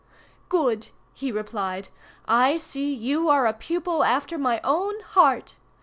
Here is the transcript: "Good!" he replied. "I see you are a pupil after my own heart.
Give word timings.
"Good!" 0.49 0.87
he 1.13 1.31
replied. 1.31 1.89
"I 2.27 2.57
see 2.57 2.91
you 2.91 3.29
are 3.29 3.45
a 3.45 3.53
pupil 3.53 4.03
after 4.03 4.35
my 4.39 4.59
own 4.63 4.99
heart. 5.01 5.57